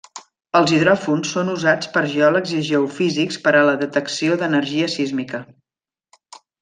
Els 0.59 0.71
hidròfons 0.75 1.33
són 1.35 1.51
usats 1.55 1.91
per 1.97 2.03
geòlegs 2.13 2.55
i 2.59 2.61
geofísics 2.69 3.37
per 3.45 3.53
a 3.59 3.61
la 3.69 3.77
detecció 3.83 4.39
d'energia 4.43 4.89
sísmica. 4.95 5.43